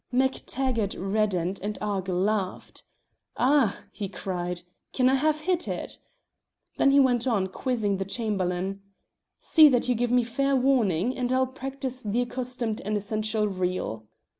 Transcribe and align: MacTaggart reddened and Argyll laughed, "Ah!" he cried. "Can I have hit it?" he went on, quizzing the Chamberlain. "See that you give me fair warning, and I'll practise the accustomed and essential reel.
MacTaggart 0.11 0.95
reddened 0.97 1.59
and 1.61 1.77
Argyll 1.79 2.17
laughed, 2.19 2.83
"Ah!" 3.37 3.81
he 3.91 4.09
cried. 4.09 4.63
"Can 4.93 5.07
I 5.07 5.13
have 5.13 5.41
hit 5.41 5.67
it?" 5.67 5.99
he 6.79 6.99
went 6.99 7.27
on, 7.27 7.45
quizzing 7.45 7.97
the 7.97 8.05
Chamberlain. 8.05 8.81
"See 9.39 9.69
that 9.69 9.87
you 9.87 9.93
give 9.93 10.11
me 10.11 10.23
fair 10.23 10.55
warning, 10.55 11.15
and 11.15 11.31
I'll 11.31 11.45
practise 11.45 12.01
the 12.01 12.21
accustomed 12.21 12.81
and 12.81 12.97
essential 12.97 13.47
reel. 13.47 14.07